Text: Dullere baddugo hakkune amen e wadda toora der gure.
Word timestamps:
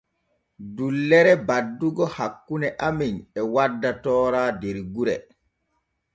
Dullere 0.77 1.33
baddugo 1.49 2.07
hakkune 2.15 2.67
amen 2.87 3.15
e 3.39 3.41
wadda 3.53 3.91
toora 4.03 4.43
der 4.61 4.77
gure. 4.93 5.15